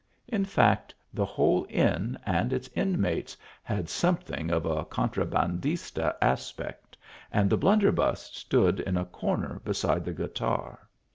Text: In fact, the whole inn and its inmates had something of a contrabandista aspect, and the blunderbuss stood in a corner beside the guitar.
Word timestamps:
In 0.27 0.45
fact, 0.45 0.95
the 1.13 1.25
whole 1.27 1.67
inn 1.69 2.17
and 2.25 2.51
its 2.51 2.67
inmates 2.69 3.37
had 3.61 3.87
something 3.87 4.49
of 4.49 4.65
a 4.65 4.83
contrabandista 4.83 6.15
aspect, 6.23 6.97
and 7.31 7.51
the 7.51 7.55
blunderbuss 7.57 8.31
stood 8.35 8.79
in 8.79 8.97
a 8.97 9.05
corner 9.05 9.61
beside 9.63 10.03
the 10.03 10.13
guitar. 10.13 10.89